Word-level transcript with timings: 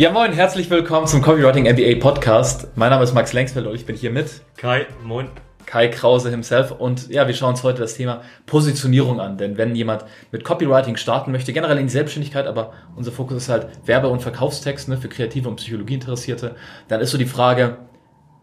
Ja, 0.00 0.10
moin, 0.10 0.32
herzlich 0.32 0.70
willkommen 0.70 1.06
zum 1.06 1.20
Copywriting 1.20 1.64
MBA 1.64 2.00
Podcast. 2.00 2.68
Mein 2.74 2.88
Name 2.88 3.04
ist 3.04 3.12
Max 3.12 3.34
Lengsfeld 3.34 3.66
und 3.66 3.74
ich 3.74 3.84
bin 3.84 3.96
hier 3.96 4.10
mit 4.10 4.40
Kai, 4.56 4.86
moin. 5.04 5.28
Kai 5.66 5.88
Krause 5.88 6.30
himself. 6.30 6.70
Und 6.70 7.10
ja, 7.10 7.26
wir 7.26 7.34
schauen 7.34 7.50
uns 7.50 7.62
heute 7.62 7.82
das 7.82 7.96
Thema 7.96 8.22
Positionierung 8.46 9.20
an. 9.20 9.36
Denn 9.36 9.58
wenn 9.58 9.74
jemand 9.74 10.06
mit 10.32 10.42
Copywriting 10.42 10.96
starten 10.96 11.32
möchte, 11.32 11.52
generell 11.52 11.76
in 11.76 11.84
die 11.84 11.92
Selbstständigkeit, 11.92 12.46
aber 12.46 12.72
unser 12.96 13.12
Fokus 13.12 13.36
ist 13.36 13.48
halt 13.50 13.66
Werbe- 13.84 14.08
und 14.08 14.22
Verkaufstext 14.22 14.88
ne, 14.88 14.96
für 14.96 15.10
Kreative 15.10 15.50
und 15.50 15.56
Psychologieinteressierte, 15.56 16.54
dann 16.88 17.02
ist 17.02 17.10
so 17.10 17.18
die 17.18 17.26
Frage, 17.26 17.76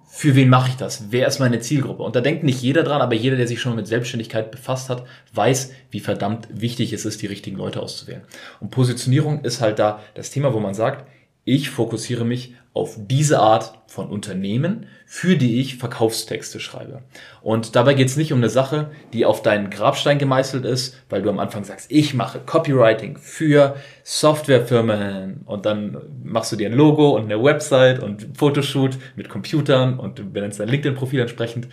für 0.06 0.36
wen 0.36 0.50
mache 0.50 0.70
ich 0.70 0.76
das? 0.76 1.06
Wer 1.10 1.26
ist 1.26 1.40
meine 1.40 1.60
Zielgruppe? 1.60 2.04
Und 2.04 2.16
da 2.16 2.22
denkt 2.22 2.44
nicht 2.44 2.62
jeder 2.62 2.84
dran, 2.84 3.02
aber 3.02 3.16
jeder, 3.16 3.36
der 3.36 3.48
sich 3.48 3.60
schon 3.60 3.76
mit 3.76 3.88
Selbstständigkeit 3.88 4.52
befasst 4.52 4.92
hat, 4.92 5.06
weiß, 5.34 5.72
wie 5.90 6.02
verdammt 6.02 6.48
wichtig 6.52 6.94
es 6.94 7.04
ist, 7.04 7.24
die 7.24 7.28
richtigen 7.28 7.58
Leute 7.58 7.82
auszuwählen. 7.82 8.22
Und 8.60 8.70
Positionierung 8.70 9.42
ist 9.42 9.60
halt 9.60 9.80
da 9.80 10.02
das 10.14 10.30
Thema, 10.30 10.54
wo 10.54 10.60
man 10.60 10.76
sagt, 10.76 11.04
ich 11.48 11.70
fokussiere 11.70 12.26
mich 12.26 12.54
auf 12.74 12.96
diese 12.98 13.40
Art 13.40 13.74
von 13.88 14.10
Unternehmen, 14.10 14.86
für 15.06 15.38
die 15.38 15.62
ich 15.62 15.78
Verkaufstexte 15.78 16.60
schreibe. 16.60 17.02
Und 17.42 17.76
dabei 17.76 17.94
geht 17.94 18.10
es 18.10 18.18
nicht 18.18 18.34
um 18.34 18.40
eine 18.40 18.50
Sache, 18.50 18.92
die 19.14 19.26
auf 19.26 19.42
deinen 19.42 19.70
Grabstein 19.70 20.20
gemeißelt 20.20 20.66
ist, 20.66 20.98
weil 21.10 21.22
du 21.22 21.30
am 21.30 21.40
Anfang 21.40 21.64
sagst, 21.64 21.90
ich 21.90 22.14
mache 22.14 22.40
Copywriting 22.46 23.18
für 23.18 23.78
Softwarefirmen 24.04 25.42
und 25.46 25.66
dann 25.66 25.98
machst 26.22 26.52
du 26.52 26.58
dir 26.58 26.70
ein 26.70 26.76
Logo 26.76 27.16
und 27.16 27.24
eine 27.24 27.42
Website 27.42 28.04
und 28.04 28.28
Fotoshoot 28.38 28.98
mit 29.16 29.30
Computern 29.30 29.98
und 29.98 30.20
du 30.20 30.30
benennst 30.30 30.60
dein 30.60 30.68
LinkedIn-Profil 30.68 31.22
entsprechend, 31.22 31.70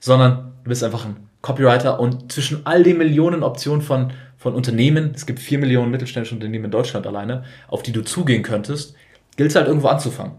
sondern 0.00 0.54
du 0.64 0.70
bist 0.70 0.82
einfach 0.82 1.04
ein 1.04 1.28
Copywriter 1.42 2.00
und 2.00 2.32
zwischen 2.32 2.64
all 2.64 2.82
den 2.82 2.96
Millionen 2.96 3.42
Optionen 3.42 3.82
von 3.82 4.12
von 4.44 4.54
Unternehmen, 4.54 5.12
es 5.14 5.24
gibt 5.24 5.38
vier 5.38 5.58
Millionen 5.58 5.90
mittelständische 5.90 6.34
Unternehmen 6.34 6.66
in 6.66 6.70
Deutschland 6.70 7.06
alleine, 7.06 7.44
auf 7.66 7.82
die 7.82 7.92
du 7.92 8.02
zugehen 8.04 8.42
könntest, 8.42 8.94
gilt 9.38 9.48
es 9.48 9.56
halt 9.56 9.68
irgendwo 9.68 9.88
anzufangen. 9.88 10.34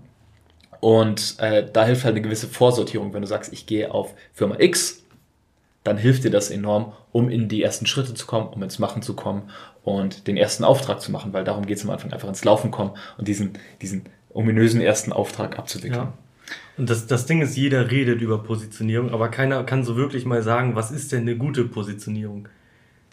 Und 0.80 1.38
äh, 1.40 1.66
da 1.74 1.88
hilft 1.88 2.06
halt 2.06 2.14
eine 2.14 2.22
gewisse 2.22 2.46
Vorsortierung. 2.48 3.16
Wenn 3.16 3.24
du 3.24 3.28
sagst, 3.28 3.52
ich 3.52 3.66
gehe 3.66 3.92
auf 3.92 4.14
Firma 4.32 4.58
X, 4.60 5.04
dann 5.84 5.98
hilft 5.98 6.24
dir 6.24 6.30
das 6.30 6.52
enorm, 6.52 6.94
um 7.14 7.32
in 7.32 7.48
die 7.48 7.64
ersten 7.64 7.88
Schritte 7.88 8.14
zu 8.14 8.28
kommen, 8.28 8.48
um 8.50 8.62
ins 8.62 8.78
Machen 8.78 9.02
zu 9.02 9.16
kommen 9.16 9.50
und 9.84 10.28
den 10.28 10.38
ersten 10.38 10.64
Auftrag 10.64 11.02
zu 11.02 11.12
machen, 11.12 11.34
weil 11.34 11.44
darum 11.44 11.66
geht 11.66 11.80
es 11.80 11.84
am 11.84 11.90
Anfang 11.90 12.14
einfach 12.14 12.30
ins 12.30 12.46
Laufen 12.46 12.70
kommen 12.70 12.92
und 13.18 13.28
diesen, 13.28 13.54
diesen 13.82 14.04
ominösen 14.36 14.82
ersten 14.82 15.14
Auftrag 15.14 15.58
abzuwickeln. 15.58 16.10
Ja. 16.10 16.14
Und 16.78 16.92
das, 16.92 17.08
das 17.08 17.26
Ding 17.26 17.42
ist, 17.42 17.58
jeder 17.58 17.90
redet 17.90 18.22
über 18.22 18.44
Positionierung, 18.44 19.10
aber 19.10 19.30
keiner 19.30 19.64
kann 19.64 19.84
so 19.84 19.96
wirklich 19.96 20.28
mal 20.28 20.44
sagen, 20.44 20.76
was 20.76 20.92
ist 20.92 21.12
denn 21.12 21.22
eine 21.22 21.36
gute 21.36 21.66
Positionierung? 21.66 22.48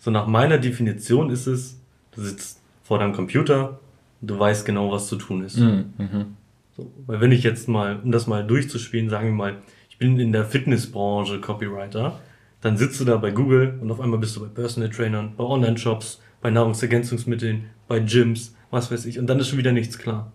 So 0.03 0.11
nach 0.11 0.27
meiner 0.27 0.59
Definition 0.59 1.31
ist 1.31 1.47
es, 1.47 1.79
du 2.11 2.23
sitzt 2.23 2.61
vor 2.83 2.99
deinem 2.99 3.13
Computer 3.13 3.79
und 4.21 4.31
du 4.31 4.37
weißt 4.37 4.67
genau, 4.67 4.91
was 4.91 5.07
zu 5.07 5.15
tun 5.15 5.45
ist. 5.45 5.59
Mhm. 5.59 5.93
mhm. 5.97 6.27
So, 6.77 6.91
weil 7.07 7.21
wenn 7.21 7.31
ich 7.31 7.45
jetzt 7.45 7.69
mal, 7.69 8.01
um 8.03 8.11
das 8.11 8.27
mal 8.27 8.45
durchzuspielen, 8.45 9.09
sagen 9.11 9.29
wir 9.29 9.35
mal, 9.35 9.59
ich 9.91 9.99
bin 9.99 10.19
in 10.19 10.33
der 10.33 10.45
Fitnessbranche 10.45 11.41
Copywriter, 11.41 12.19
dann 12.63 12.77
sitzt 12.77 12.99
du 12.99 13.05
da 13.05 13.17
bei 13.17 13.31
Google 13.31 13.79
und 13.81 13.93
auf 13.93 14.01
einmal 14.01 14.19
bist 14.19 14.35
du 14.35 14.41
bei 14.41 14.49
Personal 14.49 14.91
Trainern, 14.91 15.35
bei 15.37 15.45
Online-Shops, 15.45 16.21
bei 16.41 16.51
Nahrungsergänzungsmitteln, 16.51 17.67
bei 17.87 18.01
Gyms, 18.01 18.57
was 18.73 18.91
weiß 18.91 19.07
ich, 19.07 19.21
und 19.21 19.29
dann 19.29 19.39
ist 19.39 19.51
schon 19.51 19.59
wieder 19.59 19.71
nichts 19.71 19.99
klar. 19.99 20.33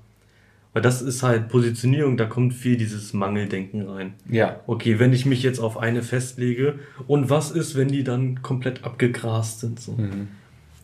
Weil 0.77 0.83
das 0.83 1.01
ist 1.01 1.23
halt 1.23 1.49
Positionierung, 1.49 2.17
da 2.17 2.25
kommt 2.25 2.53
viel 2.53 2.77
dieses 2.77 3.11
Mangeldenken 3.11 3.89
rein. 3.89 4.13
Ja. 4.29 4.59
Okay, 4.67 4.99
wenn 4.99 5.11
ich 5.11 5.25
mich 5.25 5.41
jetzt 5.41 5.57
auf 5.57 5.79
eine 5.79 6.03
festlege 6.03 6.77
und 7.07 7.31
was 7.31 7.49
ist, 7.49 7.75
wenn 7.75 7.87
die 7.87 8.03
dann 8.03 8.43
komplett 8.43 8.83
abgegrast 8.83 9.61
sind? 9.61 9.79
So. 9.79 9.93
Mhm. 9.93 10.27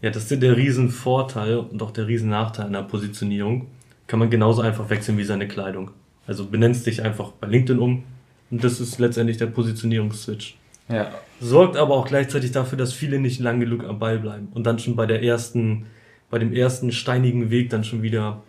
Ja, 0.02 0.10
das 0.10 0.32
ist 0.32 0.42
der 0.42 0.58
Riesenvorteil 0.58 1.58
und 1.58 1.80
auch 1.84 1.92
der 1.92 2.08
Riesennachteil 2.08 2.66
einer 2.66 2.82
Positionierung. 2.82 3.68
Kann 4.08 4.18
man 4.18 4.32
genauso 4.32 4.64
einfach 4.64 4.90
wechseln 4.90 5.20
wie 5.20 5.26
seine 5.26 5.48
Kleidung. 5.48 5.92
Also 6.26 6.48
benennst 6.48 6.88
dich 6.88 7.04
einfach 7.04 7.30
bei 7.34 7.46
LinkedIn 7.46 7.78
um 7.78 8.02
und 8.50 8.64
das 8.64 8.80
ist 8.80 8.98
letztendlich 8.98 9.38
der 9.38 9.46
Positionierungsswitch. 9.46 10.58
Ja. 10.90 11.12
Sorgt 11.40 11.78
aber 11.78 11.94
auch 11.94 12.08
gleichzeitig 12.08 12.52
dafür, 12.52 12.80
dass 12.80 12.94
viele 12.94 13.20
nicht 13.20 13.40
lang 13.40 13.60
genug 13.60 13.84
am 13.84 14.00
Ball 14.00 14.18
bleiben 14.18 14.48
und 14.56 14.64
dann 14.66 14.80
schon 14.80 14.96
bei 14.96 15.06
der 15.06 15.22
ersten, 15.22 15.86
bei 16.32 16.40
dem 16.40 16.52
ersten 16.52 16.92
steinigen 16.92 17.52
Weg 17.52 17.70
dann 17.70 17.84
schon 17.84 18.02
wieder 18.02 18.42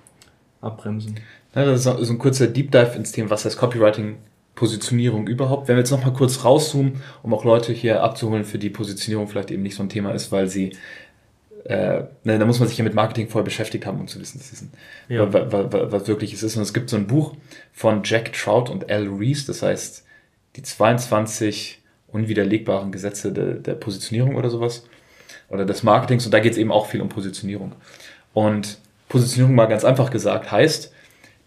abbremsen. 0.64 1.20
Ja, 1.54 1.64
das 1.64 1.86
ist 1.86 2.06
so 2.06 2.12
ein 2.12 2.18
kurzer 2.18 2.46
Deep 2.46 2.72
Dive 2.72 2.96
ins 2.96 3.12
Thema, 3.12 3.30
was 3.30 3.44
heißt 3.44 3.58
Copywriting, 3.58 4.16
Positionierung 4.54 5.26
überhaupt. 5.26 5.68
Wenn 5.68 5.76
wir 5.76 5.80
jetzt 5.80 5.90
nochmal 5.90 6.12
kurz 6.12 6.44
rauszoomen, 6.44 7.02
um 7.22 7.34
auch 7.34 7.44
Leute 7.44 7.72
hier 7.72 8.02
abzuholen, 8.02 8.44
für 8.44 8.58
die 8.58 8.70
Positionierung 8.70 9.28
vielleicht 9.28 9.50
eben 9.50 9.62
nicht 9.62 9.76
so 9.76 9.82
ein 9.82 9.88
Thema 9.88 10.12
ist, 10.12 10.32
weil 10.32 10.48
sie 10.48 10.72
äh, 11.64 12.04
ne, 12.24 12.38
da 12.38 12.44
muss 12.44 12.58
man 12.58 12.68
sich 12.68 12.76
ja 12.76 12.84
mit 12.84 12.94
Marketing 12.94 13.28
vorher 13.28 13.44
beschäftigt 13.44 13.86
haben, 13.86 13.98
um 13.98 14.06
zu 14.06 14.20
wissen, 14.20 14.38
ist 14.38 14.66
ja. 15.08 15.32
was, 15.32 16.06
wirklich 16.06 16.34
es 16.34 16.42
ist. 16.42 16.56
Und 16.56 16.62
es 16.62 16.74
gibt 16.74 16.90
so 16.90 16.96
ein 16.96 17.06
Buch 17.06 17.34
von 17.72 18.02
Jack 18.04 18.32
Trout 18.34 18.70
und 18.70 18.90
Al 18.90 19.08
Reese, 19.08 19.46
das 19.46 19.62
heißt 19.62 20.04
die 20.56 20.62
22 20.62 21.80
unwiderlegbaren 22.08 22.92
Gesetze 22.92 23.32
de, 23.32 23.60
der 23.60 23.74
Positionierung 23.74 24.36
oder 24.36 24.50
sowas. 24.50 24.86
Oder 25.48 25.64
des 25.64 25.82
Marketings. 25.82 26.24
Und 26.24 26.32
da 26.32 26.40
geht 26.40 26.52
es 26.52 26.58
eben 26.58 26.70
auch 26.70 26.86
viel 26.86 27.00
um 27.00 27.08
Positionierung. 27.08 27.72
Und 28.32 28.78
Positionierung 29.14 29.54
mal 29.54 29.66
ganz 29.66 29.84
einfach 29.84 30.10
gesagt 30.10 30.50
heißt, 30.50 30.92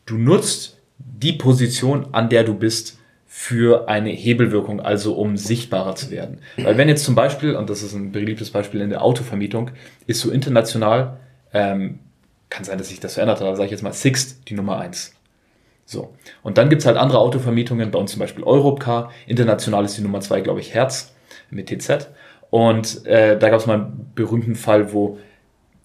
du 0.06 0.18
nutzt 0.18 0.78
die 0.98 1.34
Position, 1.34 2.08
an 2.14 2.30
der 2.30 2.46
du 2.46 2.54
bist, 2.54 2.98
für 3.26 3.90
eine 3.90 4.10
Hebelwirkung, 4.10 4.80
also 4.80 5.14
um 5.14 5.36
sichtbarer 5.36 5.96
zu 5.96 6.12
werden. 6.12 6.40
Weil 6.56 6.78
wenn 6.78 6.88
jetzt 6.88 7.04
zum 7.04 7.14
Beispiel, 7.14 7.56
und 7.58 7.70
das 7.70 7.84
ist 7.84 7.94
ein 7.94 8.14
beliebtes 8.14 8.52
Beispiel 8.52 8.80
in 8.80 8.90
der 8.90 9.04
Autovermietung, 9.04 9.72
ist 10.08 10.22
so 10.22 10.32
international, 10.32 11.18
ähm, 11.54 12.00
kann 12.50 12.64
sein, 12.64 12.78
dass 12.78 12.88
sich 12.88 13.02
das 13.02 13.16
verändert 13.16 13.42
hat, 13.42 13.48
aber 13.48 13.58
sage 13.58 13.66
ich 13.66 13.72
jetzt 13.72 13.84
mal 13.84 13.92
Sixt 13.92 14.50
die 14.50 14.54
Nummer 14.54 14.80
eins. 14.80 15.14
So. 15.86 16.16
Und 16.42 16.58
dann 16.58 16.70
gibt's 16.70 16.86
halt 16.86 16.96
andere 16.96 17.20
Autovermietungen, 17.20 17.92
bei 17.92 18.00
uns 18.00 18.12
zum 18.12 18.22
Beispiel 18.22 18.46
Europcar, 18.46 19.12
international 19.28 19.84
ist 19.84 19.98
die 19.98 20.04
Nummer 20.04 20.22
zwei, 20.22 20.40
glaube 20.40 20.62
ich, 20.62 20.74
Herz 20.74 21.14
mit 21.52 21.68
TZ. 21.68 22.08
Und 22.50 23.06
äh, 23.06 23.38
da 23.38 23.50
gab 23.50 23.60
es 23.60 23.66
mal 23.66 23.74
einen 23.76 24.12
berühmten 24.16 24.56
Fall, 24.56 24.94
wo 24.94 25.20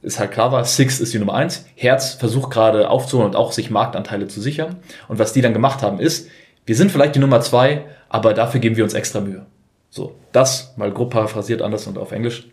ist 0.03 0.19
halt 0.19 0.33
klar 0.33 0.53
war, 0.53 0.65
Six 0.65 1.01
ist 1.01 1.15
die 1.15 1.19
Nummer 1.19 1.35
eins. 1.35 1.65
Herz 1.77 2.15
versucht 2.15 2.51
gerade 2.51 2.91
aufzuholen 2.91 3.29
und 3.29 3.37
auch 3.37 3.53
sich 3.53 3.71
Marktanteile 3.71 4.29
zu 4.29 4.41
sichern. 4.41 4.77
Und 5.09 5.19
was 5.19 5.33
die 5.33 5.41
dann 5.41 5.53
gemacht 5.53 5.83
haben, 5.83 6.01
ist, 6.01 6.29
wir 6.67 6.77
sind 6.77 6.91
vielleicht 6.91 7.15
die 7.15 7.21
Nummer 7.21 7.41
zwei, 7.41 7.85
aber 8.09 8.35
dafür 8.35 8.61
geben 8.61 8.77
wir 8.77 8.85
uns 8.85 8.95
extra 8.95 9.21
Mühe. 9.21 9.47
So, 9.91 10.17
das, 10.33 10.75
mal 10.77 10.91
grob 10.91 11.11
paraphrasiert 11.11 11.63
anders 11.63 11.87
und 11.87 11.99
auf 11.99 12.13
Englisch, 12.13 12.49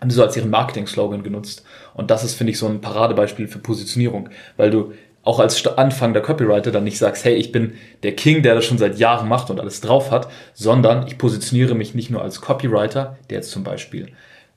haben 0.00 0.10
sie 0.10 0.16
so 0.16 0.22
als 0.22 0.36
ihren 0.36 0.50
Marketing-Slogan 0.50 1.22
genutzt. 1.22 1.64
Und 1.94 2.10
das 2.10 2.24
ist, 2.24 2.34
finde 2.34 2.50
ich, 2.50 2.58
so 2.58 2.66
ein 2.66 2.80
Paradebeispiel 2.80 3.46
für 3.46 3.60
Positionierung, 3.60 4.30
weil 4.56 4.70
du 4.70 4.92
auch 5.22 5.38
als 5.38 5.64
Anfang 5.66 6.12
der 6.12 6.22
Copywriter 6.22 6.72
dann 6.72 6.82
nicht 6.82 6.98
sagst, 6.98 7.24
hey, 7.24 7.34
ich 7.34 7.52
bin 7.52 7.74
der 8.02 8.16
King, 8.16 8.42
der 8.42 8.56
das 8.56 8.64
schon 8.64 8.78
seit 8.78 8.98
Jahren 8.98 9.28
macht 9.28 9.50
und 9.50 9.60
alles 9.60 9.80
drauf 9.80 10.10
hat, 10.10 10.28
sondern 10.52 11.06
ich 11.06 11.18
positioniere 11.18 11.76
mich 11.76 11.94
nicht 11.94 12.10
nur 12.10 12.22
als 12.22 12.40
Copywriter, 12.40 13.16
der 13.30 13.38
jetzt 13.38 13.52
zum 13.52 13.62
Beispiel 13.62 14.08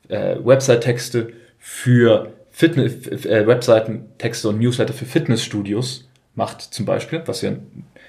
äh, 0.07 0.37
Website-Texte 0.43 1.33
für 1.67 2.31
Fitness, 2.51 3.07
äh, 3.07 3.47
Webseiten, 3.47 4.05
Texte 4.19 4.49
und 4.49 4.59
Newsletter 4.59 4.93
für 4.93 5.05
Fitnessstudios 5.05 6.07
macht 6.35 6.61
zum 6.61 6.85
Beispiel, 6.85 7.23
was 7.25 7.41
ja, 7.41 7.53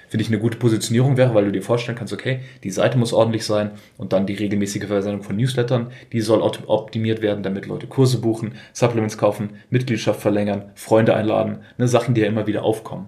finde 0.09 0.21
ich, 0.21 0.27
eine 0.27 0.37
gute 0.37 0.59
Positionierung 0.59 1.17
wäre, 1.17 1.33
weil 1.33 1.45
du 1.45 1.51
dir 1.51 1.63
vorstellen 1.63 1.97
kannst, 1.97 2.13
okay, 2.13 2.41
die 2.63 2.69
Seite 2.69 2.99
muss 2.99 3.13
ordentlich 3.13 3.45
sein 3.45 3.71
und 3.97 4.13
dann 4.13 4.27
die 4.27 4.35
regelmäßige 4.35 4.85
Versendung 4.85 5.23
von 5.23 5.37
Newslettern, 5.37 5.91
die 6.13 6.21
soll 6.21 6.43
optimiert 6.43 7.23
werden, 7.23 7.41
damit 7.41 7.65
Leute 7.65 7.87
Kurse 7.87 8.19
buchen, 8.19 8.53
Supplements 8.73 9.17
kaufen, 9.17 9.55
Mitgliedschaft 9.71 10.21
verlängern, 10.21 10.71
Freunde 10.75 11.15
einladen, 11.15 11.63
ne, 11.79 11.87
Sachen, 11.87 12.13
die 12.13 12.21
ja 12.21 12.27
immer 12.27 12.45
wieder 12.45 12.61
aufkommen. 12.61 13.07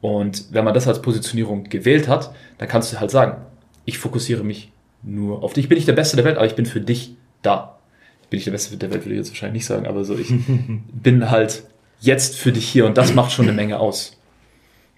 Und 0.00 0.44
wenn 0.52 0.64
man 0.64 0.74
das 0.74 0.86
als 0.86 1.02
Positionierung 1.02 1.64
gewählt 1.64 2.06
hat, 2.06 2.32
dann 2.58 2.68
kannst 2.68 2.92
du 2.92 3.00
halt 3.00 3.10
sagen, 3.10 3.44
ich 3.84 3.98
fokussiere 3.98 4.44
mich 4.44 4.70
nur 5.02 5.42
auf 5.42 5.54
dich. 5.54 5.64
Ich 5.64 5.68
bin 5.68 5.76
nicht 5.76 5.88
der 5.88 5.92
Beste 5.92 6.14
der 6.14 6.24
Welt, 6.24 6.36
aber 6.36 6.46
ich 6.46 6.54
bin 6.54 6.66
für 6.66 6.80
dich 6.80 7.16
da 7.42 7.80
bin 8.32 8.38
ich 8.38 8.44
der 8.44 8.52
Beste 8.52 8.78
der 8.78 8.90
Welt, 8.90 9.04
würde 9.04 9.12
ich 9.12 9.18
jetzt 9.18 9.28
wahrscheinlich 9.28 9.60
nicht 9.60 9.66
sagen, 9.66 9.86
aber 9.86 10.04
so, 10.04 10.16
ich 10.16 10.32
bin 10.92 11.30
halt 11.30 11.64
jetzt 12.00 12.38
für 12.38 12.50
dich 12.50 12.66
hier 12.66 12.86
und 12.86 12.96
das 12.96 13.12
macht 13.14 13.30
schon 13.30 13.44
eine 13.44 13.54
Menge 13.54 13.78
aus. 13.78 14.18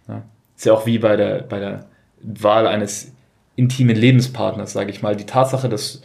Ja. 0.07 0.23
Ist 0.57 0.67
ja 0.67 0.73
auch 0.73 0.87
wie 0.87 0.99
bei 0.99 1.17
der, 1.17 1.43
bei 1.43 1.59
der 1.59 1.87
Wahl 2.23 2.69
eines 2.69 3.11
intimen 3.57 3.97
Lebenspartners, 3.97 4.73
sage 4.73 4.93
ich 4.93 5.03
mal. 5.03 5.17
Die 5.17 5.27
Tatsache, 5.27 5.69
dass 5.69 6.03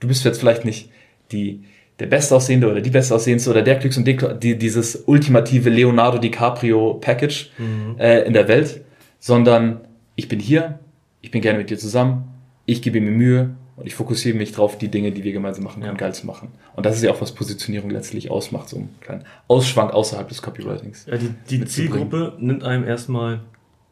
du 0.00 0.08
bist 0.08 0.24
jetzt 0.24 0.40
vielleicht 0.40 0.64
nicht 0.64 0.88
die, 1.30 1.62
der 1.98 2.06
Bestaussehende 2.06 2.70
oder 2.70 2.80
die 2.80 2.88
Bestaussehendste 2.88 3.50
oder 3.50 3.60
der 3.60 3.78
Glücks- 3.78 3.98
und 3.98 4.06
die, 4.42 4.56
dieses 4.56 5.04
ultimative 5.04 5.68
Leonardo 5.68 6.16
DiCaprio 6.16 6.94
Package 6.94 7.50
mhm. 7.58 7.96
äh, 7.98 8.22
in 8.22 8.32
der 8.32 8.48
Welt, 8.48 8.80
sondern 9.18 9.82
ich 10.16 10.26
bin 10.26 10.40
hier, 10.40 10.78
ich 11.20 11.30
bin 11.30 11.42
gerne 11.42 11.58
mit 11.58 11.68
dir 11.68 11.76
zusammen, 11.76 12.32
ich 12.64 12.80
gebe 12.80 12.98
mir 13.02 13.10
Mühe, 13.10 13.50
und 13.82 13.88
ich 13.88 13.96
fokussiere 13.96 14.38
mich 14.38 14.52
drauf, 14.52 14.78
die 14.78 14.88
Dinge, 14.88 15.10
die 15.10 15.24
wir 15.24 15.32
gemeinsam 15.32 15.64
machen 15.64 15.82
können, 15.82 15.96
ja. 15.96 15.98
geil 15.98 16.14
zu 16.14 16.24
machen. 16.24 16.52
Und 16.76 16.86
das 16.86 16.94
ist 16.94 17.02
ja 17.02 17.10
auch, 17.10 17.20
was 17.20 17.32
Positionierung 17.32 17.90
letztlich 17.90 18.30
ausmacht, 18.30 18.68
so 18.68 18.76
einen 18.76 18.94
kleinen 19.00 19.24
Ausschwank 19.48 19.92
außerhalb 19.92 20.28
des 20.28 20.40
Copywritings. 20.40 21.06
Ja, 21.06 21.16
die, 21.16 21.30
die 21.50 21.64
Zielgruppe 21.64 22.34
nimmt 22.38 22.62
einem 22.62 22.84
erstmal 22.84 23.40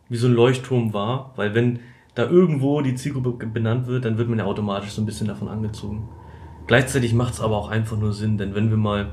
wie 0.09 0.17
so 0.17 0.29
ein 0.29 0.33
Leuchtturm 0.33 0.95
wahr, 0.95 1.33
weil 1.35 1.57
wenn 1.57 1.81
da 2.15 2.31
irgendwo 2.31 2.83
die 2.83 2.95
Zielgruppe 2.95 3.47
benannt 3.49 3.89
wird, 3.89 4.05
dann 4.05 4.17
wird 4.17 4.29
man 4.29 4.39
ja 4.39 4.45
automatisch 4.45 4.91
so 4.91 5.03
ein 5.03 5.07
bisschen 5.07 5.27
davon 5.27 5.49
angezogen. 5.49 6.09
Gleichzeitig 6.69 7.13
macht 7.13 7.35
es 7.35 7.41
aber 7.41 7.57
auch 7.57 7.69
einfach 7.69 7.97
nur 7.97 8.13
Sinn, 8.13 8.39
denn 8.39 8.55
wenn 8.55 8.71
wir 8.71 8.77
mal, 8.77 9.11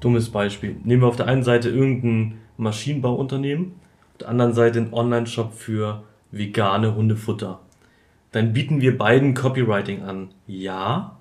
dummes 0.00 0.28
Beispiel, 0.28 0.76
nehmen 0.84 1.00
wir 1.00 1.08
auf 1.08 1.16
der 1.16 1.26
einen 1.26 1.42
Seite 1.42 1.70
irgendeinen 1.70 2.34
Maschinenbauunternehmen, 2.58 3.72
auf 4.12 4.18
der 4.18 4.28
anderen 4.28 4.52
Seite 4.52 4.78
ein 4.78 4.92
Online-Shop 4.92 5.54
für 5.54 6.02
vegane 6.32 6.94
Hundefutter. 6.94 7.60
Dann 8.32 8.52
bieten 8.52 8.80
wir 8.80 8.96
beiden 8.98 9.34
Copywriting 9.34 10.02
an. 10.02 10.28
Ja, 10.46 11.16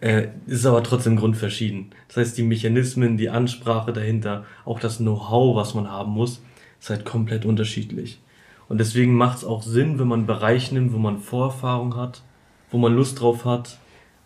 äh, 0.00 0.28
ist 0.46 0.66
aber 0.66 0.82
trotzdem 0.82 1.16
grundverschieden. 1.16 1.86
Das 2.08 2.16
heißt, 2.18 2.38
die 2.38 2.42
Mechanismen, 2.42 3.16
die 3.16 3.30
Ansprache 3.30 3.92
dahinter, 3.92 4.44
auch 4.64 4.80
das 4.80 4.98
Know-how, 4.98 5.56
was 5.56 5.74
man 5.74 5.90
haben 5.90 6.12
muss, 6.12 6.40
ist 6.80 6.90
halt 6.90 7.04
komplett 7.04 7.44
unterschiedlich. 7.44 8.20
Und 8.68 8.78
deswegen 8.78 9.14
macht 9.14 9.38
es 9.38 9.44
auch 9.44 9.62
Sinn, 9.62 9.98
wenn 9.98 10.08
man 10.08 10.26
Bereich 10.26 10.72
nimmt, 10.72 10.92
wo 10.92 10.98
man 10.98 11.18
Vorerfahrung 11.18 11.96
hat, 11.96 12.22
wo 12.70 12.78
man 12.78 12.94
Lust 12.94 13.20
drauf 13.20 13.44
hat, 13.44 13.78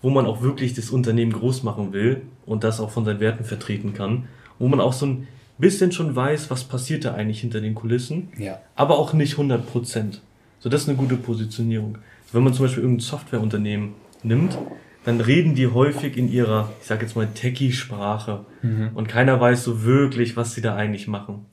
wo 0.02 0.10
man 0.10 0.26
auch 0.26 0.42
wirklich 0.42 0.74
das 0.74 0.90
Unternehmen 0.90 1.32
groß 1.32 1.62
machen 1.62 1.92
will 1.92 2.22
und 2.44 2.64
das 2.64 2.80
auch 2.80 2.90
von 2.90 3.04
seinen 3.04 3.20
Werten 3.20 3.44
vertreten 3.44 3.94
kann, 3.94 4.24
wo 4.58 4.66
man 4.68 4.80
auch 4.80 4.92
so 4.92 5.06
ein 5.06 5.28
bisschen 5.58 5.92
schon 5.92 6.14
weiß, 6.16 6.50
was 6.50 6.64
passiert 6.64 7.04
da 7.04 7.14
eigentlich 7.14 7.40
hinter 7.40 7.60
den 7.60 7.74
Kulissen, 7.74 8.28
Ja. 8.36 8.58
aber 8.74 8.98
auch 8.98 9.12
nicht 9.12 9.32
100 9.34 9.64
Prozent. 9.70 10.20
So, 10.62 10.68
das 10.68 10.82
ist 10.82 10.88
eine 10.88 10.96
gute 10.96 11.16
Positionierung. 11.16 11.98
Wenn 12.30 12.44
man 12.44 12.54
zum 12.54 12.66
Beispiel 12.66 12.84
irgendein 12.84 13.04
Softwareunternehmen 13.04 13.94
nimmt, 14.22 14.56
dann 15.04 15.20
reden 15.20 15.56
die 15.56 15.66
häufig 15.66 16.16
in 16.16 16.30
ihrer, 16.30 16.70
ich 16.80 16.86
sag 16.86 17.02
jetzt 17.02 17.16
mal, 17.16 17.26
Techie-Sprache 17.26 18.44
und 18.94 19.08
keiner 19.08 19.40
weiß 19.40 19.64
so 19.64 19.82
wirklich, 19.82 20.36
was 20.36 20.54
sie 20.54 20.60
da 20.60 20.76
eigentlich 20.76 21.08
machen. 21.08 21.46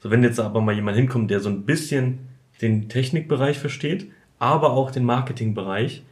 So, 0.00 0.10
wenn 0.10 0.24
jetzt 0.24 0.40
aber 0.40 0.60
mal 0.60 0.74
jemand 0.74 0.96
hinkommt, 0.96 1.30
der 1.30 1.38
so 1.38 1.48
ein 1.48 1.62
bisschen 1.62 2.18
den 2.60 2.88
Technikbereich 2.88 3.60
versteht, 3.60 4.10
aber 4.40 4.72
auch 4.72 4.90
den 4.90 5.04
Marketingbereich 5.04 6.02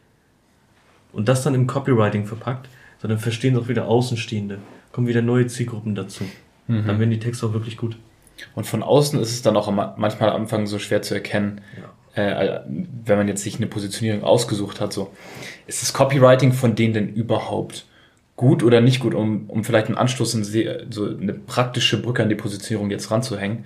und 1.11 1.27
das 1.27 1.43
dann 1.43 1.53
im 1.53 1.67
Copywriting 1.67 2.25
verpackt, 2.25 2.69
so 3.01 3.09
dann 3.09 3.19
verstehen 3.19 3.55
es 3.55 3.61
auch 3.61 3.67
wieder 3.67 3.89
Außenstehende, 3.89 4.59
kommen 4.93 5.07
wieder 5.07 5.21
neue 5.21 5.47
Zielgruppen 5.47 5.95
dazu. 5.95 6.23
Dann 6.87 6.99
werden 6.99 7.11
die 7.11 7.19
Texte 7.19 7.45
auch 7.45 7.53
wirklich 7.53 7.75
gut. 7.75 7.97
Und 8.55 8.65
von 8.65 8.83
außen 8.83 9.19
ist 9.19 9.31
es 9.31 9.41
dann 9.41 9.57
auch 9.57 9.69
manchmal 9.97 10.29
am 10.29 10.43
Anfang 10.43 10.65
so 10.67 10.79
schwer 10.79 11.01
zu 11.01 11.13
erkennen, 11.13 11.59
äh, 12.17 12.61
wenn 13.05 13.17
man 13.17 13.27
jetzt 13.27 13.43
sich 13.43 13.57
eine 13.57 13.67
Positionierung 13.67 14.23
ausgesucht 14.23 14.81
hat, 14.81 14.93
so 14.93 15.11
ist 15.67 15.81
das 15.81 15.93
Copywriting 15.93 16.53
von 16.53 16.75
denen 16.75 16.93
denn 16.93 17.09
überhaupt 17.13 17.85
gut 18.35 18.63
oder 18.63 18.81
nicht 18.81 18.99
gut, 18.99 19.13
um, 19.15 19.49
um 19.49 19.63
vielleicht 19.63 19.87
einen 19.87 19.97
Anstoß 19.97 20.35
in 20.35 20.43
so 20.91 21.07
eine 21.09 21.33
praktische 21.33 22.01
Brücke 22.01 22.23
an 22.23 22.29
die 22.29 22.35
Positionierung 22.35 22.91
jetzt 22.91 23.09
ranzuhängen. 23.09 23.65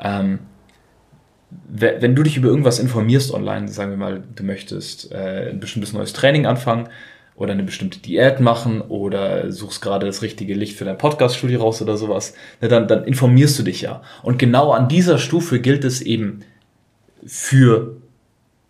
Ähm, 0.00 0.38
we- 1.68 1.96
wenn 2.00 2.14
du 2.14 2.22
dich 2.22 2.36
über 2.36 2.48
irgendwas 2.48 2.78
informierst 2.78 3.32
online, 3.34 3.68
sagen 3.68 3.90
wir 3.90 3.96
mal, 3.98 4.22
du 4.34 4.44
möchtest 4.44 5.10
äh, 5.12 5.50
ein 5.50 5.60
bestimmtes 5.60 5.92
neues 5.92 6.12
Training 6.12 6.46
anfangen 6.46 6.88
oder 7.36 7.52
eine 7.52 7.64
bestimmte 7.64 7.98
Diät 7.98 8.38
machen 8.38 8.80
oder 8.80 9.50
suchst 9.50 9.82
gerade 9.82 10.06
das 10.06 10.22
richtige 10.22 10.54
Licht 10.54 10.76
für 10.76 10.84
dein 10.84 10.96
Podcast-Studio 10.98 11.60
raus 11.60 11.82
oder 11.82 11.96
sowas, 11.96 12.34
ne, 12.60 12.68
dann, 12.68 12.86
dann 12.86 13.02
informierst 13.04 13.58
du 13.58 13.64
dich 13.64 13.80
ja. 13.82 14.02
Und 14.22 14.38
genau 14.38 14.70
an 14.70 14.88
dieser 14.88 15.18
Stufe 15.18 15.58
gilt 15.58 15.82
es 15.82 16.00
eben 16.00 16.42
für 17.26 17.96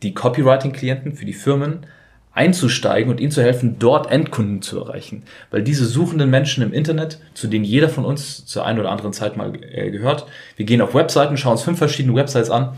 die 0.03 0.15
Copywriting-Klienten, 0.15 1.15
für 1.15 1.25
die 1.25 1.33
Firmen, 1.33 1.87
einzusteigen 2.35 3.11
und 3.11 3.21
ihnen 3.21 3.31
zu 3.31 3.43
helfen, 3.43 3.77
dort 3.79 4.11
Endkunden 4.11 4.61
zu 4.61 4.81
erreichen. 4.81 5.23
Weil 5.51 5.63
diese 5.63 5.87
suchenden 5.87 6.31
Menschen 6.31 6.65
im 6.65 6.73
Internet, 6.73 7.21
zu 7.33 7.47
denen 7.47 7.65
jeder 7.65 7.89
von 7.89 8.05
uns 8.05 8.45
zur 8.45 8.67
einen 8.67 8.81
oder 8.81 8.91
anderen 8.91 9.13
Zeit 9.13 9.37
mal 9.37 9.53
äh, 9.55 9.91
gehört, 9.91 10.27
wir 10.57 10.67
gehen 10.67 10.81
auf 10.81 10.95
Webseiten, 10.95 11.37
schauen 11.37 11.53
uns 11.53 11.63
fünf 11.63 11.79
verschiedene 11.79 12.17
Websites 12.17 12.51
an 12.51 12.77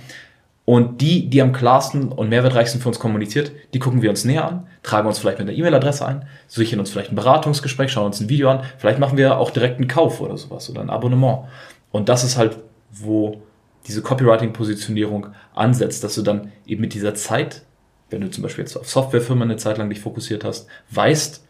und 0.67 1.00
die, 1.00 1.31
die 1.31 1.40
am 1.40 1.52
klarsten 1.52 2.12
und 2.12 2.28
mehrwertreichsten 2.28 2.82
für 2.82 2.88
uns 2.88 2.99
kommuniziert, 2.99 3.52
die 3.73 3.78
gucken 3.78 4.02
wir 4.02 4.11
uns 4.11 4.25
näher 4.25 4.46
an, 4.46 4.67
tragen 4.82 5.08
uns 5.08 5.19
vielleicht 5.19 5.38
mit 5.38 5.49
einer 5.49 5.56
E-Mail-Adresse 5.56 6.05
ein, 6.05 6.26
sichern 6.49 6.81
uns 6.81 6.90
vielleicht 6.90 7.12
ein 7.12 7.17
Beratungsgespräch, 7.17 7.90
schauen 7.90 8.06
uns 8.06 8.20
ein 8.20 8.28
Video 8.28 8.50
an, 8.50 8.61
vielleicht 8.76 8.99
machen 8.99 9.17
wir 9.17 9.38
auch 9.38 9.50
direkt 9.50 9.78
einen 9.78 9.88
Kauf 9.88 10.20
oder 10.20 10.37
sowas 10.37 10.69
oder 10.69 10.82
ein 10.82 10.90
Abonnement. 10.90 11.44
Und 11.93 12.08
das 12.11 12.25
ist 12.25 12.37
halt, 12.37 12.58
wo 12.90 13.40
diese 13.87 14.03
Copywriting-Positionierung 14.03 15.29
ansetzt, 15.55 16.05
dass 16.05 16.15
du 16.15 16.23
dann 16.23 16.53
eben 16.67 16.81
mit 16.81 16.94
dieser 16.94 17.15
Zeit, 17.15 17.62
wenn 18.11 18.21
du 18.21 18.31
zum 18.31 18.43
Beispiel 18.43 18.65
jetzt 18.65 18.77
auf 18.77 18.88
Softwarefirmen 18.88 19.50
eine 19.50 19.59
Zeit 19.59 19.79
lang 19.79 19.88
dich 19.88 20.00
fokussiert 20.00 20.44
hast, 20.44 20.69
weißt, 20.91 21.44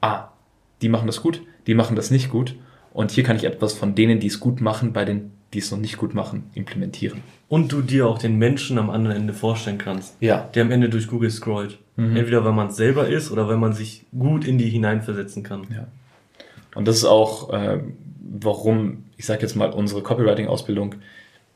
ah, 0.00 0.28
die 0.82 0.88
machen 0.88 1.06
das 1.06 1.22
gut, 1.22 1.42
die 1.66 1.74
machen 1.74 1.96
das 1.96 2.10
nicht 2.10 2.30
gut 2.30 2.56
und 2.92 3.10
hier 3.10 3.24
kann 3.24 3.36
ich 3.36 3.44
etwas 3.44 3.74
von 3.74 3.94
denen, 3.94 4.20
die 4.20 4.28
es 4.28 4.40
gut 4.40 4.60
machen, 4.60 4.92
bei 4.92 5.04
denen, 5.04 5.32
die 5.52 5.58
es 5.58 5.70
noch 5.70 5.78
nicht 5.78 5.96
gut 5.96 6.14
machen, 6.14 6.50
implementieren. 6.54 7.22
Und 7.48 7.70
du 7.72 7.82
dir 7.82 8.06
auch 8.06 8.18
den 8.18 8.36
Menschen 8.36 8.78
am 8.78 8.90
anderen 8.90 9.16
Ende 9.16 9.32
vorstellen 9.32 9.78
kannst, 9.78 10.16
Ja, 10.20 10.48
der 10.54 10.64
am 10.64 10.70
Ende 10.70 10.88
durch 10.88 11.06
Google 11.06 11.30
scrollt. 11.30 11.78
Entweder 11.98 12.44
weil 12.44 12.52
man 12.52 12.66
es 12.66 12.76
selber 12.76 13.08
ist 13.08 13.30
oder 13.30 13.48
weil 13.48 13.56
man 13.56 13.72
sich 13.72 14.04
gut 14.16 14.44
in 14.44 14.58
die 14.58 14.68
hineinversetzen 14.68 15.42
kann. 15.42 15.62
Ja. 15.74 15.86
Und 16.74 16.86
das 16.86 16.96
ist 16.96 17.06
auch, 17.06 17.50
äh, 17.54 17.80
warum, 18.20 19.04
ich 19.16 19.24
sage 19.24 19.40
jetzt 19.40 19.56
mal, 19.56 19.70
unsere 19.70 20.02
Copywriting-Ausbildung 20.02 20.96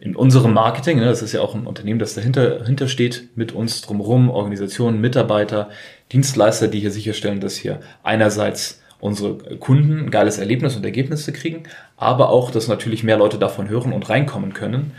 in 0.01 0.17
unserem 0.17 0.55
Marketing, 0.55 0.99
ne, 0.99 1.05
das 1.05 1.21
ist 1.21 1.33
ja 1.33 1.43
auch 1.43 1.55
ein 1.55 1.67
Unternehmen, 1.67 1.99
das 1.99 2.15
dahinter, 2.15 2.59
dahinter 2.59 2.89
steht, 2.89 3.29
mit 3.37 3.53
uns 3.53 3.83
drumherum, 3.83 4.31
Organisationen, 4.31 5.01
Mitarbeiter, 5.01 5.69
Dienstleister, 6.11 6.69
die 6.69 6.81
hier 6.81 6.91
sicherstellen, 6.91 7.41
dass 7.41 7.57
hier 7.57 7.81
einerseits 8.03 8.81
unsere 8.99 9.37
Kunden 9.59 10.07
ein 10.07 10.11
geiles 10.11 10.39
Erlebnis 10.39 10.77
und 10.77 10.85
Ergebnisse 10.85 11.33
kriegen, 11.33 11.65
aber 11.97 12.31
auch, 12.31 12.51
dass 12.51 12.67
natürlich 12.67 13.05
mehr 13.05 13.19
Leute 13.19 13.39
davon 13.39 13.69
hören 13.69 13.93
und 13.93 14.09
reinkommen 14.09 14.55
können. 14.55 14.93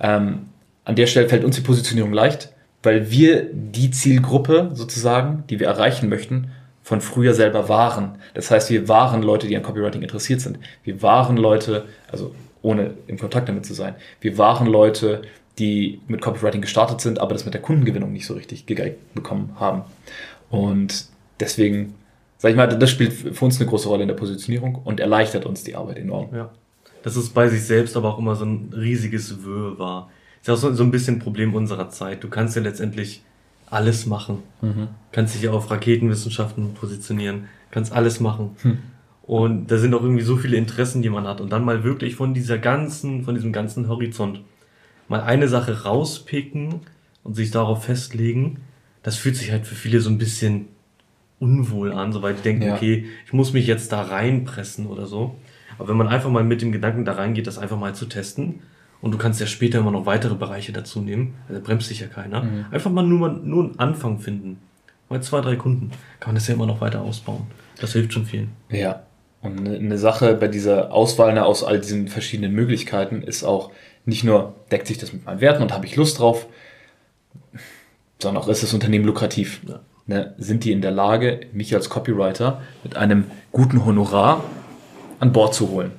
Ähm, 0.00 0.46
an 0.84 0.96
der 0.96 1.06
Stelle 1.06 1.28
fällt 1.28 1.44
uns 1.44 1.56
die 1.56 1.62
Positionierung 1.62 2.12
leicht, 2.12 2.52
weil 2.82 3.10
wir 3.10 3.48
die 3.52 3.90
Zielgruppe 3.90 4.70
sozusagen, 4.74 5.44
die 5.48 5.60
wir 5.60 5.68
erreichen 5.68 6.08
möchten, 6.08 6.50
von 6.82 7.00
früher 7.00 7.32
selber 7.32 7.68
waren. 7.68 8.18
Das 8.34 8.50
heißt, 8.50 8.68
wir 8.68 8.88
waren 8.88 9.22
Leute, 9.22 9.46
die 9.46 9.56
an 9.56 9.62
Copywriting 9.62 10.02
interessiert 10.02 10.40
sind. 10.40 10.58
Wir 10.82 11.00
waren 11.00 11.36
Leute, 11.36 11.86
also 12.10 12.34
ohne 12.62 12.94
im 13.06 13.18
Kontakt 13.18 13.48
damit 13.48 13.66
zu 13.66 13.74
sein, 13.74 13.94
wir 14.20 14.38
waren 14.38 14.66
Leute, 14.66 15.22
die 15.58 16.00
mit 16.08 16.22
Copywriting 16.22 16.62
gestartet 16.62 17.00
sind, 17.00 17.20
aber 17.20 17.34
das 17.34 17.44
mit 17.44 17.54
der 17.54 17.60
Kundengewinnung 17.60 18.12
nicht 18.12 18.26
so 18.26 18.34
richtig 18.34 18.66
gegeigt 18.66 19.14
bekommen 19.14 19.56
haben. 19.60 19.82
Und 20.50 21.06
deswegen, 21.40 21.94
sag 22.38 22.50
ich 22.50 22.56
mal, 22.56 22.66
das 22.66 22.90
spielt 22.90 23.12
für 23.12 23.44
uns 23.44 23.60
eine 23.60 23.68
große 23.68 23.88
Rolle 23.88 24.02
in 24.02 24.08
der 24.08 24.14
Positionierung 24.14 24.76
und 24.76 25.00
erleichtert 25.00 25.44
uns 25.44 25.62
die 25.62 25.76
Arbeit 25.76 25.98
enorm. 25.98 26.34
Ja. 26.34 26.50
Das 27.02 27.16
ist 27.16 27.34
bei 27.34 27.48
sich 27.48 27.62
selbst 27.62 27.96
aber 27.96 28.14
auch 28.14 28.18
immer 28.18 28.36
so 28.36 28.44
ein 28.44 28.72
riesiges 28.74 29.44
Wirrwarr. 29.44 30.08
Ist 30.40 30.48
ja 30.48 30.54
auch 30.54 30.58
so, 30.58 30.72
so 30.72 30.84
ein 30.84 30.90
bisschen 30.90 31.16
ein 31.16 31.18
Problem 31.20 31.54
unserer 31.54 31.90
Zeit. 31.90 32.24
Du 32.24 32.28
kannst 32.28 32.56
ja 32.56 32.62
letztendlich 32.62 33.22
alles 33.66 34.06
machen. 34.06 34.42
Kannst 35.12 35.34
dich 35.34 35.42
ja 35.42 35.50
auf 35.50 35.70
Raketenwissenschaften 35.70 36.74
positionieren. 36.74 37.48
Kannst 37.70 37.92
alles 37.92 38.20
machen. 38.20 38.56
Und 39.26 39.70
da 39.70 39.78
sind 39.78 39.94
auch 39.94 40.02
irgendwie 40.02 40.22
so 40.22 40.36
viele 40.36 40.56
Interessen, 40.56 41.02
die 41.02 41.10
man 41.10 41.26
hat. 41.26 41.40
Und 41.40 41.50
dann 41.52 41.64
mal 41.64 41.84
wirklich 41.84 42.16
von 42.16 42.34
dieser 42.34 42.58
ganzen, 42.58 43.22
von 43.24 43.34
diesem 43.34 43.52
ganzen 43.52 43.88
Horizont 43.88 44.40
mal 45.08 45.20
eine 45.20 45.48
Sache 45.48 45.84
rauspicken 45.84 46.80
und 47.22 47.34
sich 47.34 47.50
darauf 47.50 47.84
festlegen, 47.84 48.58
das 49.02 49.16
fühlt 49.16 49.36
sich 49.36 49.52
halt 49.52 49.66
für 49.66 49.74
viele 49.74 50.00
so 50.00 50.10
ein 50.10 50.18
bisschen 50.18 50.66
unwohl 51.38 51.92
an, 51.92 52.12
soweit 52.12 52.38
die 52.38 52.42
denken, 52.42 52.62
Ja. 52.62 52.74
okay, 52.74 53.06
ich 53.26 53.32
muss 53.32 53.52
mich 53.52 53.66
jetzt 53.66 53.92
da 53.92 54.02
reinpressen 54.02 54.86
oder 54.86 55.06
so. 55.06 55.36
Aber 55.78 55.88
wenn 55.88 55.96
man 55.96 56.08
einfach 56.08 56.30
mal 56.30 56.44
mit 56.44 56.62
dem 56.62 56.70
Gedanken 56.72 57.04
da 57.04 57.12
reingeht, 57.12 57.46
das 57.46 57.58
einfach 57.58 57.78
mal 57.78 57.94
zu 57.94 58.06
testen, 58.06 58.60
und 59.00 59.10
du 59.12 59.18
kannst 59.18 59.40
ja 59.40 59.46
später 59.46 59.80
immer 59.80 59.90
noch 59.90 60.06
weitere 60.06 60.36
Bereiche 60.36 60.72
dazu 60.72 61.00
nehmen, 61.00 61.34
also 61.48 61.60
bremst 61.60 61.88
sich 61.88 61.98
ja 61.98 62.06
keiner, 62.06 62.46
einfach 62.70 62.90
mal 62.90 63.02
nur, 63.04 63.18
mal 63.18 63.32
nur 63.42 63.64
einen 63.64 63.78
Anfang 63.80 64.20
finden. 64.20 64.58
Bei 65.08 65.18
zwei, 65.18 65.40
drei 65.40 65.56
Kunden 65.56 65.90
kann 66.20 66.28
man 66.28 66.34
das 66.36 66.46
ja 66.46 66.54
immer 66.54 66.66
noch 66.66 66.80
weiter 66.80 67.00
ausbauen. 67.02 67.42
Das 67.80 67.92
hilft 67.94 68.12
schon 68.12 68.24
vielen. 68.24 68.50
Ja. 68.70 69.02
Und 69.42 69.68
eine- 69.68 69.98
Sache 69.98 70.34
bei 70.34 70.48
dieser 70.48 70.92
Auswahl 70.92 71.34
ne, 71.34 71.44
aus 71.44 71.64
all 71.64 71.80
diesen 71.80 72.08
verschiedenen 72.08 72.52
Möglichkeiten 72.52 73.22
ist 73.22 73.42
auch 73.42 73.70
nicht 74.06 74.24
nur, 74.24 74.54
deckt 74.70 74.86
sich 74.86 74.98
das 74.98 75.12
mit 75.12 75.24
meinen 75.24 75.40
Werten 75.40 75.62
und 75.62 75.72
habe 75.72 75.84
ich 75.84 75.96
Lust 75.96 76.18
drauf, 76.18 76.46
sondern 78.20 78.42
auch 78.42 78.48
ist 78.48 78.62
das 78.62 78.72
Unternehmen 78.72 79.04
lukrativ. 79.04 79.60
Ja. 79.68 79.80
Ne, 80.06 80.34
sind 80.38 80.64
die 80.64 80.72
in 80.72 80.80
der 80.80 80.90
Lage, 80.90 81.40
mich 81.52 81.74
als 81.74 81.88
Copywriter 81.88 82.60
mit 82.82 82.96
einem 82.96 83.30
guten 83.52 83.84
Honorar 83.84 84.44
an 85.20 85.32
Bord 85.32 85.54
zu 85.54 85.70
holen? 85.70 85.92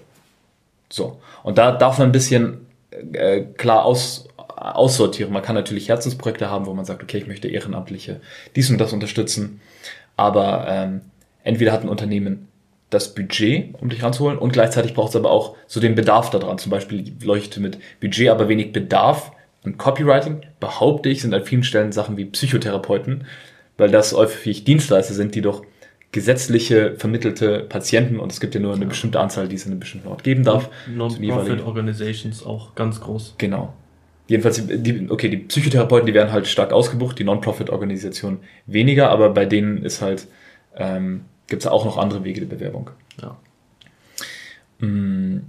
So. 0.90 1.20
Und 1.44 1.58
da 1.58 1.72
darf 1.72 1.98
man 2.00 2.10
ein 2.10 2.12
bisschen 2.12 2.66
äh, 3.14 3.42
klar 3.42 3.86
aus, 3.86 4.28
aussortieren. 4.38 5.34
Man 5.34 5.42
kann 5.42 5.56
natürlich 5.56 5.90
Herzensprojekte 5.90 6.50
haben, 6.50 6.66
wo 6.66 6.74
man 6.74 6.86
sagt, 6.86 7.04
okay, 7.04 7.18
ich 7.18 7.28
möchte 7.28 7.48
Ehrenamtliche 7.48 8.22
dies 8.56 8.70
und 8.70 8.78
das 8.80 8.94
unterstützen. 8.94 9.62
Aber 10.16 10.66
ähm, 10.68 11.02
entweder 11.44 11.72
hat 11.72 11.82
ein 11.82 11.90
Unternehmen 11.90 12.48
das 12.94 13.14
Budget, 13.14 13.76
um 13.82 13.90
dich 13.90 14.04
ranzuholen, 14.04 14.38
und 14.38 14.54
gleichzeitig 14.54 14.94
braucht 14.94 15.10
es 15.10 15.16
aber 15.16 15.32
auch 15.32 15.56
so 15.68 15.80
den 15.80 15.96
Bedarf 15.96 16.30
daran. 16.30 16.58
Zum 16.58 16.70
Beispiel 16.70 17.14
Leute 17.24 17.60
mit 17.60 17.80
Budget, 18.00 18.30
aber 18.30 18.48
wenig 18.48 18.72
Bedarf. 18.72 19.32
Und 19.64 19.78
Copywriting, 19.78 20.42
behaupte 20.60 21.10
ich, 21.10 21.22
sind 21.22 21.34
an 21.34 21.46
vielen 21.46 21.64
Stellen 21.64 21.94
Sachen 21.94 22.18
wie 22.18 22.26
Psychotherapeuten, 22.26 23.26
weil 23.78 23.90
das 23.90 24.14
häufig 24.14 24.66
Dienstleister 24.66 25.14
sind, 25.14 25.36
die 25.36 25.42
doch 25.42 25.64
gesetzliche 26.12 26.96
vermittelte 26.98 27.62
Patienten, 27.62 28.20
und 28.20 28.32
es 28.32 28.40
gibt 28.40 28.56
ja 28.56 28.62
nur 28.62 28.76
eine 28.76 28.86
bestimmte 28.86 29.20
Anzahl, 29.20 29.48
die 29.48 29.56
es 29.56 29.66
in 29.66 29.72
einem 29.72 29.80
bestimmten 29.80 30.10
Ort 30.10 30.24
geben 30.24 30.44
darf. 30.44 30.70
Non-Profit 30.94 31.66
Organizations 31.66 32.46
auch 32.46 32.76
ganz 32.76 33.02
groß. 33.02 33.36
Genau. 33.38 33.74
Jedenfalls, 34.28 34.62
die, 34.66 35.08
okay, 35.10 35.30
die 35.30 35.38
Psychotherapeuten, 35.38 36.06
die 36.06 36.14
werden 36.14 36.32
halt 36.32 36.48
stark 36.48 36.72
ausgebucht, 36.72 37.18
die 37.18 37.24
Non-Profit-Organisationen 37.24 38.40
weniger, 38.68 39.10
aber 39.10 39.30
bei 39.30 39.46
denen 39.46 39.84
ist 39.84 40.02
halt, 40.02 40.28
ähm, 40.76 41.26
gibt 41.48 41.64
es 41.64 41.68
auch 41.68 41.86
noch 41.86 41.98
andere 41.98 42.24
Wege 42.24 42.42
der 42.42 42.48
Bewerbung. 42.48 42.90
Ja. 43.22 43.38
Mm. 44.80 45.42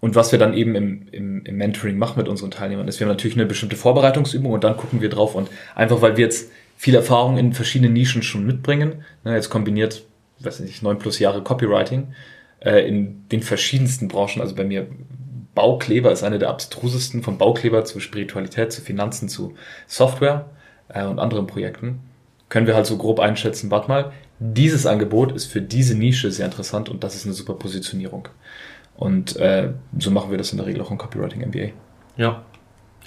Und 0.00 0.14
was 0.14 0.32
wir 0.32 0.38
dann 0.38 0.52
eben 0.52 0.74
im, 0.74 1.08
im, 1.12 1.46
im 1.46 1.56
Mentoring 1.56 1.96
machen 1.96 2.18
mit 2.18 2.28
unseren 2.28 2.50
Teilnehmern, 2.50 2.86
ist, 2.88 3.00
wir 3.00 3.06
haben 3.06 3.12
natürlich 3.12 3.38
eine 3.38 3.46
bestimmte 3.46 3.76
Vorbereitungsübung 3.76 4.52
und 4.52 4.62
dann 4.62 4.76
gucken 4.76 5.00
wir 5.00 5.08
drauf 5.08 5.34
und 5.34 5.48
einfach, 5.74 6.02
weil 6.02 6.18
wir 6.18 6.26
jetzt 6.26 6.50
viel 6.76 6.94
Erfahrung 6.94 7.38
in 7.38 7.54
verschiedenen 7.54 7.94
Nischen 7.94 8.22
schon 8.22 8.44
mitbringen, 8.44 9.04
ne, 9.24 9.34
jetzt 9.34 9.48
kombiniert, 9.48 10.04
weiß 10.40 10.60
nicht, 10.60 10.82
neun 10.82 10.98
plus 10.98 11.20
Jahre 11.20 11.42
Copywriting, 11.42 12.08
äh, 12.60 12.86
in 12.86 13.26
den 13.30 13.42
verschiedensten 13.42 14.08
Branchen, 14.08 14.42
also 14.42 14.54
bei 14.54 14.64
mir 14.64 14.86
Baukleber 15.54 16.12
ist 16.12 16.22
eine 16.22 16.38
der 16.38 16.50
abstrusesten, 16.50 17.22
von 17.22 17.38
Baukleber 17.38 17.84
zu 17.84 18.00
Spiritualität, 18.00 18.72
zu 18.72 18.82
Finanzen, 18.82 19.30
zu 19.30 19.54
Software 19.86 20.50
äh, 20.88 21.04
und 21.04 21.18
anderen 21.18 21.46
Projekten, 21.46 22.00
können 22.48 22.66
wir 22.66 22.74
halt 22.74 22.86
so 22.86 22.98
grob 22.98 23.20
einschätzen, 23.20 23.70
warte 23.70 23.88
mal, 23.88 24.12
dieses 24.38 24.86
Angebot 24.86 25.32
ist 25.32 25.46
für 25.46 25.60
diese 25.60 25.96
Nische 25.96 26.30
sehr 26.30 26.46
interessant 26.46 26.88
und 26.88 27.04
das 27.04 27.14
ist 27.14 27.24
eine 27.24 27.34
super 27.34 27.54
Positionierung. 27.54 28.28
Und 28.96 29.36
äh, 29.36 29.70
so 29.98 30.10
machen 30.10 30.30
wir 30.30 30.38
das 30.38 30.52
in 30.52 30.58
der 30.58 30.66
Regel 30.66 30.82
auch 30.82 30.90
im 30.90 30.98
Copywriting 30.98 31.46
MBA. 31.48 31.68
Ja. 32.16 32.42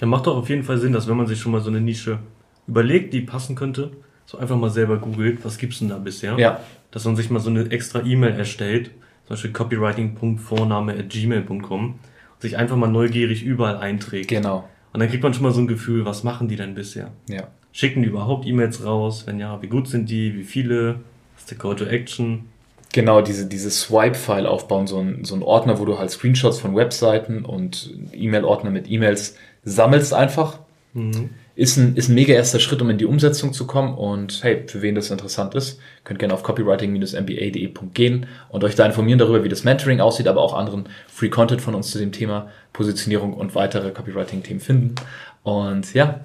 Ja, 0.00 0.06
macht 0.06 0.26
doch 0.26 0.36
auf 0.36 0.48
jeden 0.48 0.62
Fall 0.62 0.78
Sinn, 0.78 0.92
dass 0.92 1.08
wenn 1.08 1.16
man 1.16 1.26
sich 1.26 1.40
schon 1.40 1.50
mal 1.52 1.60
so 1.60 1.70
eine 1.70 1.80
Nische 1.80 2.20
überlegt, 2.66 3.14
die 3.14 3.22
passen 3.22 3.56
könnte, 3.56 3.90
so 4.26 4.38
einfach 4.38 4.56
mal 4.56 4.70
selber 4.70 4.98
googelt, 4.98 5.44
was 5.44 5.58
gibt's 5.58 5.80
denn 5.80 5.88
da 5.88 5.98
bisher? 5.98 6.38
Ja. 6.38 6.60
Dass 6.90 7.04
man 7.04 7.16
sich 7.16 7.28
mal 7.30 7.40
so 7.40 7.50
eine 7.50 7.70
extra 7.70 8.02
E-Mail 8.02 8.34
erstellt, 8.34 8.90
zum 9.26 9.30
Beispiel 9.30 9.52
copywriting.vorname.gmail.com 9.52 11.84
und 11.90 11.98
sich 12.40 12.56
einfach 12.56 12.76
mal 12.76 12.88
neugierig 12.88 13.42
überall 13.42 13.78
einträgt. 13.78 14.28
Genau. 14.28 14.68
Und 14.92 15.00
dann 15.00 15.08
kriegt 15.08 15.22
man 15.22 15.32
schon 15.34 15.42
mal 15.42 15.52
so 15.52 15.60
ein 15.60 15.66
Gefühl, 15.66 16.04
was 16.04 16.22
machen 16.24 16.48
die 16.48 16.56
denn 16.56 16.74
bisher? 16.74 17.10
Ja. 17.28 17.48
Schicken 17.72 18.02
die 18.02 18.08
überhaupt 18.08 18.46
E-Mails 18.46 18.84
raus? 18.84 19.24
Wenn 19.26 19.38
ja, 19.38 19.60
wie 19.62 19.68
gut 19.68 19.88
sind 19.88 20.10
die? 20.10 20.34
Wie 20.34 20.44
viele? 20.44 21.00
Was 21.38 21.44
ist 21.44 21.50
der 21.52 21.58
Call 21.58 21.76
to 21.76 21.84
Action? 21.84 22.46
Genau, 22.92 23.20
diese, 23.20 23.46
diese 23.46 23.70
Swipe-File 23.70 24.46
aufbauen, 24.46 24.88
so 24.88 24.98
ein, 24.98 25.24
so 25.24 25.36
ein 25.36 25.42
Ordner, 25.42 25.78
wo 25.78 25.84
du 25.84 25.98
halt 25.98 26.10
Screenshots 26.10 26.58
von 26.58 26.74
Webseiten 26.74 27.44
und 27.44 27.94
E-Mail-Ordner 28.12 28.70
mit 28.70 28.90
E-Mails 28.90 29.36
sammelst 29.62 30.14
einfach. 30.14 30.58
Mhm. 30.94 31.30
Ist 31.54 31.76
ein, 31.76 31.96
ist 31.96 32.08
ein 32.08 32.14
mega 32.14 32.34
erster 32.34 32.60
Schritt, 32.60 32.80
um 32.80 32.88
in 32.88 32.98
die 32.98 33.04
Umsetzung 33.04 33.52
zu 33.52 33.66
kommen. 33.66 33.94
Und 33.94 34.42
hey, 34.42 34.64
für 34.66 34.80
wen 34.80 34.94
das 34.94 35.10
interessant 35.10 35.54
ist, 35.54 35.80
könnt 36.04 36.18
gerne 36.18 36.32
auf 36.32 36.42
copywriting-mba.de 36.42 37.72
gehen 37.92 38.26
und 38.48 38.64
euch 38.64 38.74
da 38.74 38.86
informieren 38.86 39.18
darüber, 39.18 39.44
wie 39.44 39.48
das 39.48 39.64
Mentoring 39.64 40.00
aussieht, 40.00 40.28
aber 40.28 40.40
auch 40.40 40.54
anderen 40.54 40.88
Free 41.08 41.28
Content 41.28 41.60
von 41.60 41.74
uns 41.74 41.90
zu 41.90 41.98
dem 41.98 42.12
Thema 42.12 42.50
Positionierung 42.72 43.34
und 43.34 43.54
weitere 43.54 43.90
Copywriting-Themen 43.90 44.60
finden. 44.60 44.94
Und 45.42 45.92
ja, 45.94 46.20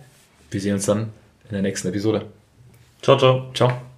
wir 0.51 0.61
sehen 0.61 0.75
uns 0.75 0.85
dann 0.85 1.09
in 1.49 1.53
der 1.53 1.61
nächsten 1.61 1.89
Episode. 1.89 2.25
Ciao, 3.01 3.17
ciao. 3.17 3.51
Ciao. 3.53 3.92